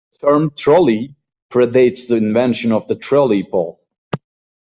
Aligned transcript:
The 0.13 0.27
term 0.31 0.51
"trolley" 0.57 1.13
predates 1.51 2.07
the 2.07 2.15
invention 2.15 2.71
of 2.71 2.87
the 2.87 2.95
trolley 2.95 3.43
pole. 3.43 3.83